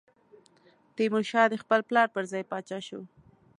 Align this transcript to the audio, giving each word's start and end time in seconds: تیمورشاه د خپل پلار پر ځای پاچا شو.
تیمورشاه 0.95 1.45
د 1.51 1.55
خپل 1.63 1.79
پلار 1.89 2.07
پر 2.15 2.23
ځای 2.31 2.43
پاچا 2.51 2.79
شو. 2.87 2.99